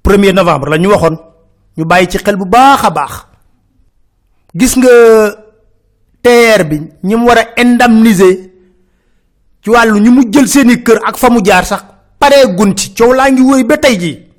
Premier 0.03 0.33
novembre 0.33 0.69
la 0.69 0.77
ñu 0.77 0.89
waxoon. 0.89 1.17
Ñu 1.77 1.85
bàyyi 1.85 2.07
ci 2.09 2.17
xel 2.19 2.35
bu 2.37 2.45
a 2.55 2.89
baax. 2.91 3.25
Gis 4.53 4.75
nga 4.77 4.89
TER 6.21 6.63
bi 6.67 6.77
ñi 7.03 7.15
mu 7.15 7.25
war 7.25 7.39
indemniser 7.57 8.37
ci 9.63 9.69
wàllu 9.69 9.99
ñu 9.99 10.11
mu 10.11 10.21
jël 10.31 10.47
seeni 10.47 10.83
kër 10.83 10.99
ak 11.03 11.17
fa 11.17 11.29
mu 11.29 11.41
jaar 11.43 11.65
sax 11.65 11.83
paree 12.19 12.53
gun 12.55 12.75
ci. 12.77 12.93
Coow 12.93 13.13
laa 13.13 13.31
ngi 13.31 13.41
wëy 13.41 13.63
ba 13.63 13.77
tey 13.77 13.97
jii 13.97 14.30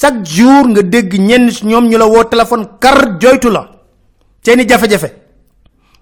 chaque 0.00 0.24
jour 0.26 0.68
nga 0.68 0.82
dégg 0.82 1.12
ñenn 1.18 1.50
ñoom 1.62 1.88
ñu 1.88 1.96
la 1.98 2.06
woo 2.06 2.24
téléphone 2.24 2.66
kar 2.80 3.18
joytu 3.20 3.50
la. 3.50 3.70
Seeni 4.42 4.66
jafe-jafe. 4.68 5.10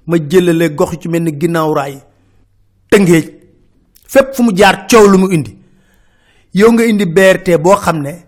Ma 0.06 0.16
jëlale 0.16 0.75
gox 0.75 0.99
ci 1.00 1.09
mel 1.09 1.23
ni 1.23 1.32
ginnaaw 1.38 1.73
raay 1.75 2.02
tëngéej. 2.90 3.26
Fépp 4.06 4.35
fu 4.35 4.42
mu 4.42 4.52
jaar 4.56 4.87
coow 4.88 5.06
lu 5.06 5.18
mu 5.18 5.28
indi. 5.32 5.56
Yow 6.54 6.73
nga 6.73 6.85
indi 6.85 7.06
BRT 7.06 7.56
boo 7.61 7.76
xam 7.76 8.00
ne 8.00 8.25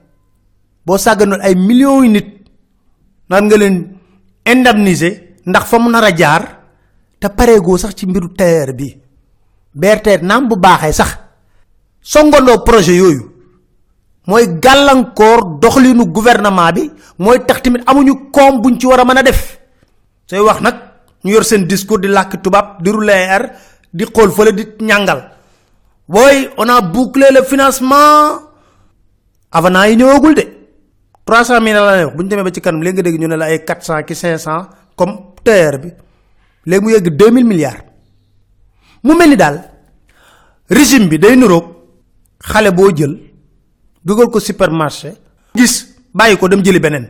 boo 0.84 0.96
ay 1.42 1.54
millions 1.54 2.02
yi 2.04 2.08
nit 2.10 2.28
naan 3.28 3.44
nga 3.46 3.56
leen 3.56 3.98
indemniser 4.44 5.38
ndax 5.46 5.64
fa 5.66 5.78
mu 5.78 5.90
nar 5.90 6.04
a 6.04 6.12
jaar 6.14 6.42
te 7.18 7.28
pareegoo 7.28 7.78
sax 7.78 7.94
ci 7.94 8.06
mbiru 8.06 8.28
TER 8.34 8.74
bi. 8.74 8.96
BRT 9.74 10.22
naam 10.22 10.48
bu 10.48 10.56
baaxee 10.56 10.92
sax. 10.92 11.18
Songandoo 12.02 12.62
projet 12.62 12.96
yooyu 12.96 13.31
mooy 14.26 14.46
gàllankoor 14.62 15.58
doxalinu 15.60 16.04
gouvernement 16.06 16.72
bi 16.74 16.90
mooy 17.18 17.38
tax 17.46 17.62
tamit 17.62 17.82
amuñu 17.86 18.30
koom 18.30 18.60
buñ 18.62 18.78
ci 18.78 18.86
war 18.86 19.00
a 19.00 19.04
mën 19.04 19.18
a 19.18 19.22
def. 19.22 19.58
Sooy 20.26 20.40
wax 20.40 20.60
nag 20.60 20.74
ñu 21.24 21.32
yor 21.32 21.44
seen 21.44 21.66
discours 21.66 22.00
di 22.02 22.08
làkk 22.08 22.42
tubaab 22.42 22.82
di 22.82 22.90
rouler 22.90 23.50
di 23.92 24.04
xool 24.04 24.30
fële 24.30 24.52
di 24.54 24.64
ñàngal. 24.80 25.20
Boy 26.08 26.50
on 26.56 26.68
a 26.68 26.80
bouclé 26.80 27.30
le 27.30 27.42
financement. 27.42 28.40
Avenant 29.50 29.84
yi 29.86 29.96
ñëwagul 29.96 30.34
de. 30.34 30.44
300 31.24 31.60
000 31.60 31.74
la 31.74 32.04
wax. 32.06 32.16
Bu 32.16 32.22
ñu 32.22 32.28
demee 32.28 32.42
ba 32.44 32.50
ci 32.52 32.60
kanam 32.60 32.80
nga 32.82 33.02
dégg 33.02 33.18
ñu 33.20 33.28
ne 33.28 33.36
la 33.36 33.46
ay 33.46 33.64
400 33.64 34.02
ki 34.04 34.14
500 34.14 34.68
comme 34.96 35.34
TER 35.44 35.78
bi. 35.78 35.88
Léegi 36.66 36.82
mu 36.84 36.90
yegg 36.90 37.08
2000 37.16 37.44
milliards. 37.44 37.84
Mu 39.02 39.14
mel 39.14 39.30
ni 39.30 39.36
daal 39.36 39.56
régime 40.70 41.08
bi 41.08 41.18
day 41.18 41.36
nuroog 41.36 41.64
xale 42.38 42.70
boo 42.72 42.90
jël 42.94 43.31
dugal 44.04 44.28
ko 44.30 44.40
supermarché 44.40 45.14
gis 45.54 45.94
bàyyi 46.14 46.36
ko 46.36 46.48
dem 46.48 46.62
jëli 46.62 46.80
beneen. 46.80 47.06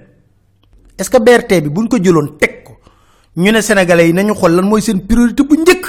Est 0.99 1.05
ce 1.05 1.11
que 1.11 1.19
BRT 1.19 1.63
bi 1.63 1.69
buñ 1.69 1.89
ko 1.89 1.97
jëloon 1.99 2.37
teg 2.39 2.63
ko 2.65 2.77
ñu 3.37 3.51
ne 3.53 3.61
sénégalais 3.61 4.07
yi 4.09 4.13
nañu 4.13 4.35
xool 4.35 4.53
lan 4.55 4.67
mooy 4.69 4.83
seen 4.83 5.07
priorité 5.07 5.43
bu 5.43 5.57
njëkk. 5.57 5.87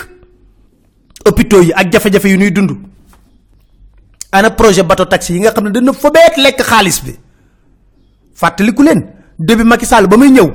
Hôpitaux 1.25 1.61
yi 1.61 1.71
ak 1.73 1.91
jafe-jafe 1.91 2.25
yu 2.29 2.37
ñuy 2.37 2.51
dund. 2.51 2.71
Ana 4.31 4.49
projet 4.51 4.83
bateau 4.83 5.05
taxi 5.05 5.33
yi 5.33 5.39
nga 5.39 5.51
xam 5.51 5.65
ne 5.65 5.71
dana 5.71 5.93
fobeet 5.93 6.37
lekk 6.37 6.61
xaalis 6.63 7.01
bi. 7.03 7.15
Fàttaliku 8.33 8.83
leen 8.83 9.05
début 9.39 9.63
Macky 9.63 9.85
Sall 9.85 10.07
ba 10.07 10.17
muy 10.17 10.29
ñëw 10.31 10.49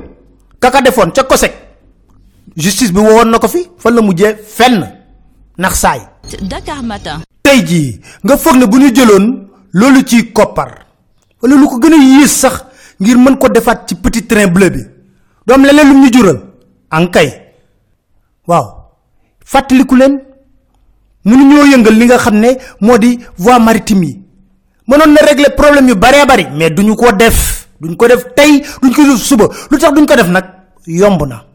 kaka 0.59 0.81
defoon 0.81 1.11
ca 1.11 1.23
COSEC. 1.23 1.53
Justice 2.57 2.91
bi 2.91 2.99
wowoon 2.99 3.29
na 3.29 3.39
ko 3.39 3.47
fi 3.47 3.67
fan 3.77 3.91
la 3.95 4.01
mujjee 4.01 4.35
fenn 4.35 4.83
nax 5.57 5.75
saay. 5.79 5.99
Dakar 6.41 6.83
Matin. 6.83 7.21
tey 7.41 7.63
jii 7.65 7.99
nga 8.23 8.37
foog 8.37 8.55
ne 8.57 8.65
bu 8.65 8.77
ñu 8.77 8.91
jëloon 8.93 9.48
loolu 9.73 10.03
ci 10.05 10.31
koppar 10.31 10.85
wala 11.41 11.55
lu 11.55 11.67
ko 11.67 11.79
gën 11.79 11.93
a 11.93 11.97
yées 11.97 12.27
sax 12.27 12.65
ngir 12.99 13.17
mën 13.17 13.37
ko 13.37 13.49
defaat 13.49 13.85
ci 13.87 13.95
petit 13.95 14.27
train 14.27 14.47
bleu 14.47 14.69
bi. 14.69 14.83
doom 15.47 15.63
leneen 15.65 15.87
lu 15.89 15.95
ñu 15.99 16.11
jural. 16.13 16.39
ankay 16.91 17.29
waaw. 18.47 18.65
fàttaliku 19.45 19.95
leen 19.95 20.19
mënu 21.25 21.43
ñoo 21.49 21.65
yëngal 21.65 21.95
li 21.99 22.05
nga 22.05 22.17
xam 22.17 22.35
ne 22.39 22.57
moo 22.81 22.97
di 22.97 23.19
voie 23.37 23.59
maritime 23.59 24.03
yi. 24.05 24.21
mënoon 24.87 25.13
na 25.13 25.21
régler 25.25 25.55
problème 25.55 25.87
yu 25.89 25.95
baree 25.95 26.25
bari 26.25 26.45
mais 26.57 26.69
duñu 26.69 26.95
ko 26.95 27.11
def. 27.11 27.67
duñ 27.81 27.95
ko 27.95 28.07
def 28.07 28.25
tey 28.35 28.61
duñ 28.81 28.93
ko 28.93 29.03
def 29.03 29.21
suba. 29.23 29.45
lu 29.71 29.77
tax 29.77 29.93
duñ 29.93 30.05
ko 30.05 30.15
def 30.15 30.27
nag? 30.29 30.45
yomb 30.87 31.21
na. 31.27 31.45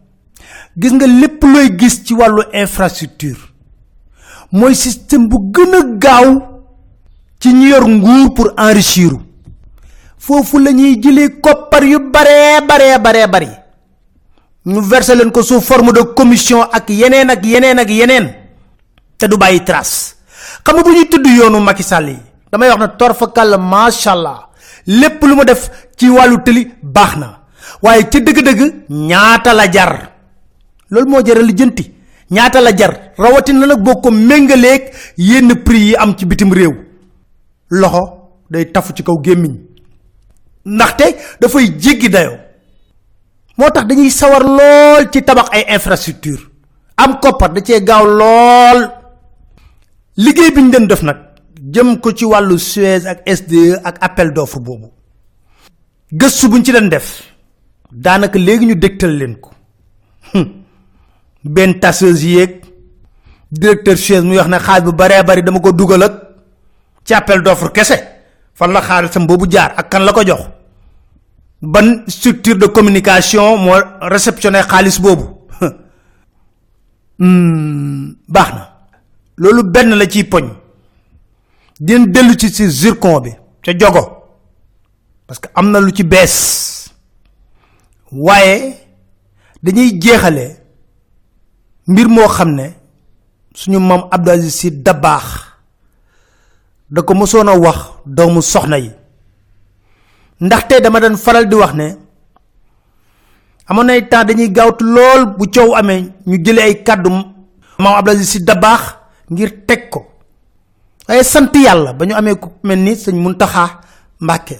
gis 0.76 0.92
nga 0.92 1.06
lépp 1.06 1.42
looy 1.42 1.76
gis 1.78 2.04
ci 2.04 2.14
wàllu 2.14 2.42
infrastructure. 2.52 3.38
mooy 4.52 4.74
système 4.74 5.28
bu 5.28 5.36
gën 5.52 5.98
gaaw 5.98 6.53
ci 7.40 7.52
ñi 7.52 7.68
yor 7.68 7.86
nguur 7.88 8.34
pour 8.34 8.52
enrichir 8.56 9.10
foofu 10.18 10.58
la 10.58 10.72
ñuy 10.72 11.00
koppar 11.40 11.84
yu 11.84 11.98
baree 11.98 12.60
baree 12.66 12.98
baree 12.98 13.26
bari. 13.26 13.48
Ñu 14.66 14.80
verser 14.80 15.16
leen 15.16 15.30
ko 15.30 15.42
sous 15.42 15.60
forme 15.60 15.92
de 15.92 16.00
commission 16.14 16.62
ak 16.72 16.88
yeneen 16.88 17.28
ak 17.30 17.44
yeneen 17.44 17.78
ak 17.78 17.88
yeneen. 17.90 18.34
Te 19.18 19.26
du 19.28 19.36
bàyyi 19.36 19.62
trace. 19.64 20.14
Xam 20.64 20.76
nga 20.76 20.82
bu 20.82 20.90
ñuy 20.90 21.08
tudd 21.08 21.26
yoonu 21.26 21.60
Macky 21.60 21.82
Sall 21.82 22.08
yi 22.08 22.18
damay 22.50 22.68
wax 22.70 22.78
na 22.78 22.88
torfakal 22.88 23.58
macha 23.58 24.12
allah 24.12 24.48
lépp 24.86 25.22
lu 25.22 25.34
mu 25.34 25.44
def 25.44 25.70
ci 25.96 26.08
wàllu 26.08 26.38
tëli 26.42 26.72
baax 26.82 27.16
na. 27.16 27.40
Ca 27.82 28.18
dëgg-dëgg 28.20 28.72
ñaata 28.88 29.52
la 29.52 29.68
jar? 29.70 30.10
Loolu 30.90 31.08
moo 31.10 31.22
jaral 31.24 31.44
lijjanti. 31.44 31.90
Ñaata 32.30 32.60
la 32.60 32.72
jar? 32.74 33.12
Rawatina 33.18 33.66
yenn 35.16 35.62
prix 35.62 35.78
yi 35.88 35.94
am 35.96 36.16
ci 36.16 36.24
bitim 36.26 36.52
loxo 37.80 38.02
day 38.50 38.64
tafu 38.72 38.92
ci 38.96 39.02
kaw 39.02 39.16
gémmiñ. 39.24 39.54
ndaxte 40.64 41.06
dafay 41.40 41.66
jéggi 41.78 42.08
dayoo 42.08 42.38
moo 43.58 43.70
tax 43.70 43.86
dañuy 43.88 44.10
sawar 44.10 44.42
lool 44.42 45.10
ci 45.12 45.22
tabax 45.22 45.48
ay 45.52 45.64
infrastructure. 45.74 46.40
am 46.96 47.18
koppar 47.20 47.52
da 47.52 47.60
cee 47.60 47.80
gaaw 47.84 48.04
lool. 48.06 48.80
liggéey 50.16 50.50
bi 50.54 50.62
ñu 50.62 50.70
doon 50.70 50.86
def 50.86 51.02
nag 51.02 51.16
jëm 51.72 52.00
ko 52.00 52.12
ci 52.12 52.24
wàllu 52.24 52.58
Suez 52.58 53.06
ak 53.06 53.22
SDE 53.26 53.80
ak 53.84 53.96
appel 54.00 54.32
d'offre 54.32 54.60
boobu. 54.60 54.88
gëstu 56.12 56.48
buñ 56.48 56.62
ci 56.64 56.72
doon 56.72 56.88
def. 56.88 57.22
daanaka 57.92 58.38
léegi 58.38 58.66
ñu 58.66 58.74
dégtal 58.76 59.16
leen 59.18 59.36
ko. 59.40 59.50
Benn 61.44 61.78
tasseuse 61.80 62.24
yeeg 62.24 62.62
directeur 63.50 63.96
Suez 63.98 64.20
muy 64.22 64.36
wax 64.36 64.48
ne 64.48 64.58
xaalis 64.58 64.84
bu 64.84 64.92
baree 64.92 65.22
bari 65.22 65.42
dama 65.42 65.60
ko 65.60 65.72
dugal 65.72 66.02
ak 66.02 66.14
ci 67.04 67.14
appel 67.14 67.42
d'offre 67.42 67.70
kese. 67.72 67.96
Fan 68.54 68.72
la 68.72 68.80
xaalisam 68.80 69.26
boobu 69.26 69.46
jaar 69.50 69.74
ak 69.76 69.88
kan 69.90 70.04
la 70.04 70.12
ko 70.12 70.22
jox? 70.24 70.40
Ban 71.62 72.04
structure 72.06 72.56
de 72.58 72.66
communication 72.66 73.56
moo 73.58 73.74
réceptionné 74.00 74.60
xaalis 74.62 75.00
boobu? 75.00 75.24
Baax 78.28 78.48
na. 78.54 78.70
Loolu 79.36 79.62
benn 79.64 79.94
la 79.94 80.06
ciy 80.06 80.24
poñ. 80.24 80.48
Dinañ 81.80 82.06
dellu 82.12 82.34
ci 82.36 82.48
si 82.50 82.68
zircon 82.70 83.20
bi 83.20 83.30
ca 83.62 83.72
jogo. 83.76 84.02
Parce 85.26 85.40
que 85.40 85.48
am 85.54 85.70
na 85.70 85.80
lu 85.80 85.90
ci 85.92 86.04
bees. 86.04 86.90
Waaye 88.12 88.76
dañuy 89.62 89.98
jeexale 90.00 90.60
mbir 91.86 92.08
moo 92.08 92.28
xam 92.28 92.56
suñu 93.54 93.78
mam 93.80 94.08
abdou 94.10 94.32
aziz 94.32 94.50
si 94.54 94.70
dabaax 94.70 95.24
da 96.90 97.02
ko 97.02 97.14
mosoon 97.14 97.48
a 97.48 97.56
wax 97.58 97.78
doomu 98.06 98.42
soxna 98.42 98.78
yi. 98.78 98.90
ndaxte 100.40 100.80
dama 100.82 101.00
doon 101.00 101.16
faral 101.16 101.46
di 101.48 101.54
wax 101.54 101.74
ne 101.74 101.96
amoon 103.68 103.88
ay 103.90 104.08
temps 104.08 104.24
dañuy 104.26 104.50
gaawtu 104.50 104.84
lool 104.84 105.26
bu 105.38 105.46
coow 105.50 105.74
amee 105.76 106.12
ñu 106.26 106.36
jële 106.44 106.58
ay 106.62 106.82
kàddu 106.82 107.10
mam 107.78 107.94
abdou 107.94 108.12
aziz 108.14 108.28
si 108.30 108.38
dabaax 108.44 108.82
ngir 109.30 109.64
teg 109.66 109.88
ko. 109.90 110.06
waaye 111.08 111.22
sant 111.24 111.52
yàlla 111.54 111.92
ba 111.92 112.04
ñu 112.06 112.14
amee 112.14 112.34
ku 112.36 112.48
mel 112.62 112.78
ni 112.78 112.94
sëñ 112.96 113.16
muntaxa 113.22 113.80
mbàkke. 114.20 114.56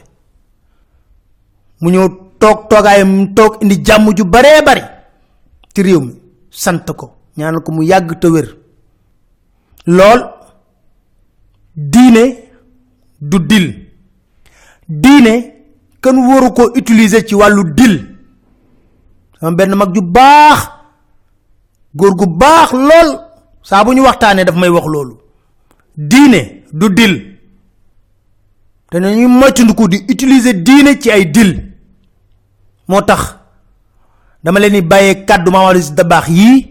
mu 1.81 1.91
ñëw 1.91 2.09
toog 2.39 2.69
toogaayam 2.69 3.35
toog 3.35 3.63
indi 3.63 3.83
jàmm 3.85 4.15
ju 4.17 4.25
baree 4.25 4.63
bari 4.65 4.83
ci 5.75 5.83
réew 5.83 6.01
mi. 6.01 6.15
sant 6.51 6.87
ko 6.97 7.13
ñaanal 7.37 7.61
ko 7.63 7.73
mu 7.73 7.83
yàgg 7.83 8.19
te 8.21 8.27
wér. 8.29 8.57
lool 9.87 10.21
diine 11.77 12.37
du 13.21 13.39
dil. 13.41 13.67
Diine 14.89 15.53
kenn 16.01 16.17
waru 16.19 16.53
ko 16.53 16.63
utiliser 16.77 17.25
ci 17.27 17.35
wàllu 17.35 17.75
dil. 17.75 17.95
Sama 19.41 19.57
benn 19.57 19.75
mag 19.75 19.95
ju 19.95 20.03
baax 20.03 20.69
góor 21.95 22.15
gu 22.17 22.27
baax 22.27 22.73
lool. 22.73 23.11
Saa 23.63 23.85
bu 23.85 23.93
ñu 23.95 24.03
waxtaanee 24.03 24.45
daf 24.45 24.57
may 24.57 24.69
wax 24.69 24.87
loolu. 24.87 25.17
Diine 25.97 26.63
du 26.73 26.89
dil. 26.91 27.15
Te 28.91 28.99
nañuy 29.01 29.27
moytandiku 29.27 29.89
di 29.89 30.05
utiliser 30.09 30.55
diine 30.63 30.99
ci 31.01 31.11
ay 31.11 31.31
dil. 31.31 31.73
Moo 32.89 33.01
tax 33.03 33.37
dama 34.43 34.61
leen 34.61 34.73
di 34.73 34.83
bàyyee 34.83 35.25
kàddu 35.25 35.51
baax 35.51 36.29
yii. 36.29 36.71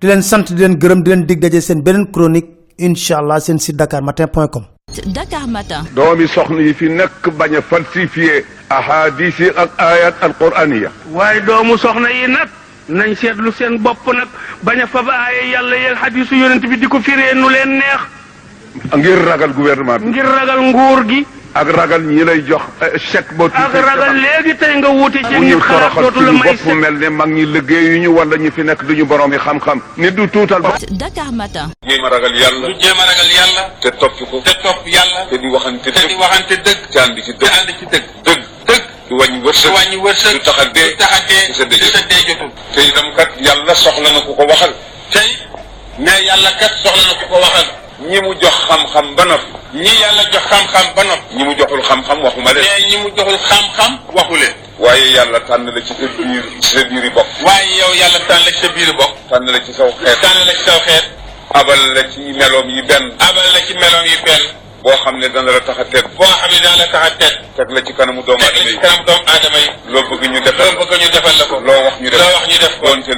Di 0.00 0.06
leen 0.06 0.22
sant 0.22 0.52
di 0.52 0.60
leen 0.60 0.76
gërëm 0.78 1.02
di 1.02 1.10
leen 1.10 1.26
dig 1.26 1.40
daje 1.40 1.60
seen 1.60 1.82
beneen 1.82 2.10
chronique 2.12 2.55
incha 2.78 3.18
allah 3.18 3.40
seen 3.40 3.58
site 3.58 3.76
dakar 3.76 4.02
matin 4.02 4.26
point 4.28 4.48
com. 4.52 4.64
Dakar 5.12 5.46
Matin. 5.48 5.82
doomi 5.94 6.26
soxna 6.28 6.60
yi 6.60 6.72
fi 6.74 6.88
nekk 6.88 7.28
bañ 7.38 7.56
a 7.56 7.60
falsifié 7.62 8.44
ahadis 8.70 9.38
yi 9.38 9.48
ak 9.56 9.70
ayat 9.78 10.14
alquraniya. 10.22 10.90
Waaye 11.12 11.40
doomu 11.40 11.76
soxna 11.78 12.08
yi 12.10 12.26
nag 12.28 12.48
nañ 12.88 13.14
seetlu 13.16 13.52
seen 13.52 13.78
bopp 13.82 14.06
nag 14.06 14.28
bañ 14.64 14.80
a 14.82 14.86
fab 14.86 15.08
aaye 15.08 15.50
yàlla 15.52 15.76
yeeg 15.76 15.96
xadisu 15.98 16.34
yonent 16.36 16.62
bi 16.70 16.76
di 16.78 16.86
ko 16.86 17.00
firee 17.00 17.34
nu 17.34 17.48
leen 17.48 17.70
neex. 17.78 18.00
Ngir 18.96 19.18
ragal 19.26 19.52
gouvernement 19.52 19.98
bi. 20.00 20.08
Ngir 20.08 20.24
ragal 20.24 20.60
nguur 20.70 21.04
gi. 21.08 21.26
Ak 21.60 21.68
ragal 21.72 22.02
ñi 22.04 22.24
lay 22.24 22.40
jox 22.46 22.62
eh, 22.82 22.98
chèque 22.98 23.32
ba 23.36 23.44
ak 23.52 23.72
ragal 23.72 24.12
léegi 24.24 24.54
tey 24.60 24.76
nga 24.78 24.88
wuute 24.90 25.18
ci 25.24 25.34
nit 25.40 25.48
ñu 25.54 25.58
xalaat 25.60 25.94
dootu 25.94 26.20
la 26.20 26.32
may 26.32 26.42
bopp 26.52 26.74
mel 26.74 26.94
ne 27.00 27.08
mag 27.08 27.28
ñi 27.36 27.44
liggéeyu 27.46 27.98
ñu 28.02 28.08
wala 28.16 28.36
ñi 28.36 28.50
fi 28.50 28.62
nekk 28.62 28.84
duñu 28.84 29.04
borom 29.06 29.32
yi 29.32 29.38
xam-xam 29.38 29.80
nit 29.96 30.10
du 30.14 30.28
tuutal 30.28 30.60
ba 30.62 30.74
Dakar 30.90 31.32
Matin. 31.32 31.68
jéem 31.86 32.04
a 32.04 32.08
ragal 32.10 32.34
yàlla 32.36 32.68
jéem 32.80 32.98
a 33.00 33.04
ragal 33.10 33.30
yàlla 33.38 33.62
te 33.80 33.88
topp 34.00 34.16
ko 34.30 34.40
te 34.44 34.52
topp 34.62 34.80
yàlla 34.86 35.20
te 35.30 35.38
di 35.38 35.48
waxante 35.48 35.90
te 35.90 35.90
di 35.92 36.06
dëgg 36.06 36.18
waxante 36.20 36.54
dëgg 36.66 36.80
te 36.92 36.98
ànd 37.00 37.16
ci 37.24 37.32
te 37.32 37.38
dëgg 37.40 37.56
ànd 37.58 37.70
ci 37.78 37.86
dëgg 37.92 38.06
dëgg 38.26 38.42
dëgg 38.68 38.84
du 39.08 39.14
wàññi 39.16 39.38
du 39.40 39.46
wërsëg 39.46 39.72
wàññi 39.72 39.96
wërsëg 40.04 40.32
du 40.32 40.40
tax 40.44 40.58
a 40.60 40.64
dee 40.76 40.90
du 40.90 40.96
tax 40.96 41.12
a 41.12 41.20
dee 41.28 41.46
du 41.48 41.54
sa 41.54 41.64
dee 41.64 41.78
du 41.78 41.86
sa 41.94 42.00
dee 42.10 42.22
jotul 42.28 42.50
te 42.74 42.80
itam 42.88 43.08
kat 43.16 43.30
yàlla 43.40 43.74
soxla 43.74 44.10
na 44.12 44.20
ku 44.20 44.34
ko 44.34 44.44
waxal 44.44 44.72
tey 45.12 45.28
mais 46.04 46.20
yàlla 46.28 46.50
kat 46.60 46.72
soxla 46.84 47.02
na 47.08 47.14
ku 47.20 47.24
ko 47.32 47.38
waxal 47.40 47.66
ñi 48.00 48.20
mu 48.20 48.34
jox 48.40 48.54
xam-xam 48.68 49.14
ba 49.16 49.24
noppi. 49.24 49.52
ñi 49.74 49.90
yàlla 50.00 50.22
jox 50.32 50.42
xam-xam 50.50 50.86
ba 50.94 51.02
noppi. 51.04 51.34
ñi 51.36 51.44
mu 51.44 51.54
joxul 51.58 51.82
xam-xam 51.82 52.22
waxuma 52.22 52.52
leen. 52.52 52.64
mais 52.64 52.86
ñi 52.90 52.96
mu 52.98 53.08
joxul 53.16 53.38
xam-xam 53.48 53.98
waxu 54.12 54.36
leen. 54.36 54.54
waaye 54.78 55.06
yàlla 55.16 55.40
tànn 55.40 55.64
la 55.74 55.80
ci 55.80 55.94
sa 55.94 56.06
biir 56.16 56.44
sa 56.60 56.84
biiri 56.84 57.10
bopp. 57.10 57.26
waaye 57.42 57.76
yow 57.80 57.94
yàlla 57.94 58.20
tànn 58.28 58.44
la 58.44 58.50
ci 58.52 58.60
sa 58.60 58.68
biir 58.68 58.92
bokk 58.96 59.12
tànn 59.30 59.46
la 59.50 59.60
ci 59.64 59.72
saw 59.72 59.88
xeet. 60.04 60.20
tànn 60.20 60.46
la 60.46 60.52
ci 60.52 60.62
saw 60.64 60.78
xeet. 60.86 61.04
abal 61.54 61.80
la 61.94 62.02
ci 62.12 62.20
meloom 62.20 62.68
yi 62.68 62.82
benn. 62.82 63.14
abal 63.18 63.46
la 63.54 63.60
ci 63.66 63.72
meloom 63.74 64.04
yi 64.04 64.16
benn. 64.24 64.42
boo 64.82 64.96
xam 65.02 65.16
ne 65.18 65.28
dana 65.30 65.50
la 65.52 65.60
tax 65.60 65.78
a 65.78 65.84
tedd. 65.84 66.04
boo 66.16 66.24
xam 66.26 66.50
ne 66.52 66.60
dana 66.60 66.76
la 66.76 66.86
tax 66.92 67.02
a 67.06 67.10
tedd. 67.16 67.34
teg 67.56 67.70
la 67.70 67.80
ci 67.82 67.92
kanamu 67.94 68.22
doomu 68.22 68.44
teg 68.44 68.56
la 68.56 68.60
ci 68.62 68.68
yi. 68.76 69.04
doomu 69.06 69.22
aadama 69.26 69.58
yi. 69.58 69.68
loo 69.88 70.02
bëgg 70.10 70.22
ñu 70.32 70.40
defal 70.40 70.66
loo 70.68 70.84
bëgg 70.84 71.00
ñu 71.00 71.08
defal 71.16 71.36
la 71.38 71.44
ko. 71.46 71.60
loo 71.60 71.80
wax 71.84 71.96
ñu 72.00 72.10
def 72.10 72.20
loo 72.20 72.32
wax 72.34 72.46
ñu 72.46 72.58
def 72.60 72.74
ko. 72.78 72.84
doonte 72.86 73.12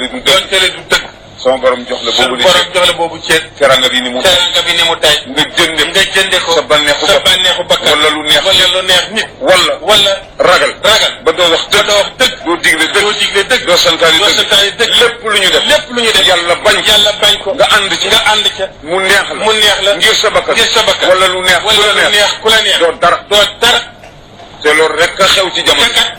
li 0.62 0.71
du 0.71 0.83
dëgg. 0.88 1.17
Sama 1.38 1.57
borom 1.59 1.85
jox 1.88 2.01
la 2.03 2.11
boobu 2.12 2.35
li 2.37 2.42
borom 2.42 2.66
jox 2.74 2.87
la 2.87 2.92
boobu 2.92 3.18
ceet 3.27 3.44
teranga 3.59 3.88
bi 3.88 4.01
ni 4.01 4.11
mu 4.11 4.20
teranga 4.22 4.61
bi 4.66 4.72
ni 4.74 4.83
mu 4.88 4.94
tay 4.96 5.16
nga 5.35 5.42
jënde 5.57 5.83
nga 5.92 6.03
jënde 6.14 6.38
ko. 6.44 6.53
sa 6.53 6.62
bànneexu 6.62 7.07
sa 7.07 7.12
bopp 7.14 7.24
bànneexu 7.29 7.62
bakkan. 7.70 7.88
Wala 7.98 8.09
lu 8.14 8.22
neex. 8.22 8.42
Wala 8.44 8.66
lu 8.74 8.81
neex 8.88 9.05
nit. 9.14 9.29
Wala. 9.40 9.74
Wala. 9.88 10.12
Ragal. 10.38 10.72
Ragal. 10.83 11.12
Ba 11.24 11.31
doo 11.33 11.48
wax 11.53 11.62
dëgg. 11.72 11.87
Doo 11.87 11.96
wax 11.98 12.09
dëgg. 12.18 12.35
Doo 12.44 12.57
digle 12.64 12.87
dëgg. 12.92 13.03
Doo 13.05 13.12
digle 13.20 13.42
dëgg. 13.51 13.64
Doo 13.68 13.77
santaani 13.77 14.18
doo 14.18 14.27
dëgg 14.27 14.38
santaani 14.38 14.70
dëgg. 14.79 14.92
Lépp 15.01 15.22
lu 15.22 15.38
ñu 15.42 15.51
def. 15.55 15.64
Lépp 15.70 15.87
lu 15.94 16.01
ñu 16.03 16.11
def. 16.12 16.27
Yàlla 16.29 16.55
bañ 16.64 16.77
yàlla 16.88 17.12
bañ 17.22 17.35
ko. 17.44 17.55
Nga 17.55 17.66
ànd 17.77 17.92
ci 18.01 18.07
nga 18.09 18.20
ànd 18.33 18.46
ca. 18.57 18.64
Mu 18.83 18.96
neex 19.01 19.29
la. 19.29 19.44
Mu 19.44 19.53
neex 19.53 19.79
la. 19.87 19.90
Ngir 19.96 20.14
sa 20.14 20.29
bakkan. 20.31 20.55
Ngir 20.55 20.68
sa 20.74 20.83
bakkan. 20.83 21.09
Wala 21.09 21.27
lu 21.29 21.40
neex. 21.42 21.61
Ku 21.62 21.66
wala 21.68 21.87
la 21.87 22.03
lu 22.03 22.11
neex. 22.16 22.31
ku 22.42 22.48
la 22.48 22.61
neex. 22.62 22.79
Doo 22.79 22.92
dara. 23.01 23.18
Doo 23.31 23.44
dara. 23.61 23.81
Te 24.62 24.74
loolu 24.74 24.96
rek 24.98 25.14
ka 25.14 25.24
xew 25.27 25.46
ci 25.55 25.62
jamono. 25.62 26.17